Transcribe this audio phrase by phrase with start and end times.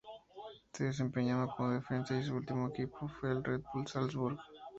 [0.73, 4.39] Se desempeñaba como defensa y su último equipo fue el Red Bull Salzburg.